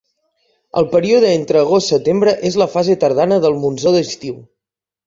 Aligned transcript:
El 0.81 0.87
període 0.95 1.29
entre 1.33 1.61
agost–setembre 1.65 2.35
és 2.51 2.59
la 2.63 2.71
fase 2.79 2.99
tardana 3.05 3.43
del 3.47 3.63
monsó 3.67 3.97
d'estiu. 3.99 4.43